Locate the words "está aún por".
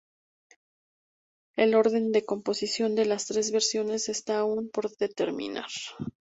4.09-4.89